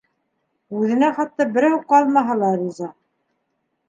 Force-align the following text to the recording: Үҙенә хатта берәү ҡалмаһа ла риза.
Үҙенә 0.77 1.09
хатта 1.17 1.45
берәү 1.57 1.77
ҡалмаһа 1.93 2.39
ла 2.39 2.49
риза. 2.63 2.89